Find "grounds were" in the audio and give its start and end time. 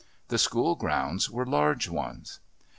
0.75-1.45